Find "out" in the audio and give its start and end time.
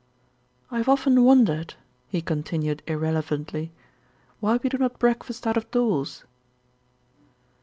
5.45-5.57